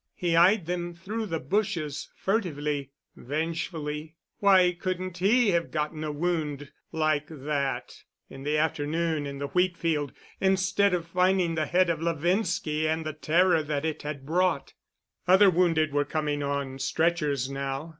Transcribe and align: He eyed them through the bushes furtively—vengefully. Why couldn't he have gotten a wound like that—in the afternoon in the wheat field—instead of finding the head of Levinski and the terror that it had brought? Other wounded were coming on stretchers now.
He 0.15 0.35
eyed 0.35 0.65
them 0.65 0.95
through 0.95 1.27
the 1.27 1.39
bushes 1.39 2.09
furtively—vengefully. 2.15 4.15
Why 4.39 4.71
couldn't 4.71 5.19
he 5.19 5.51
have 5.51 5.69
gotten 5.69 6.03
a 6.03 6.11
wound 6.11 6.71
like 6.91 7.27
that—in 7.29 8.41
the 8.41 8.57
afternoon 8.57 9.27
in 9.27 9.37
the 9.37 9.49
wheat 9.49 9.77
field—instead 9.77 10.95
of 10.95 11.05
finding 11.05 11.53
the 11.53 11.67
head 11.67 11.91
of 11.91 11.99
Levinski 12.01 12.87
and 12.87 13.05
the 13.05 13.13
terror 13.13 13.61
that 13.61 13.85
it 13.85 14.01
had 14.01 14.25
brought? 14.25 14.73
Other 15.27 15.51
wounded 15.51 15.93
were 15.93 16.03
coming 16.05 16.41
on 16.41 16.79
stretchers 16.79 17.47
now. 17.47 17.89